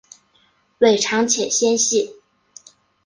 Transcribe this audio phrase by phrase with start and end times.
[0.79, 2.15] 尾长且纤细。